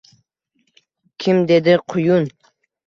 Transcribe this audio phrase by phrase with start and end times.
[1.21, 2.29] Kim dedi “Quyun”–